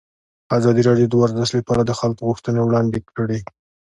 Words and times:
ازادي 0.57 0.81
راډیو 0.89 1.07
د 1.09 1.13
ورزش 1.21 1.49
لپاره 1.59 1.81
د 1.85 1.91
خلکو 1.99 2.27
غوښتنې 2.29 2.61
وړاندې 2.63 2.99
کړي. 3.17 3.39